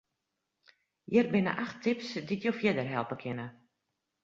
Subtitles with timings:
[1.09, 3.47] Hjir binne acht tips dy't jo fierder helpe kinne.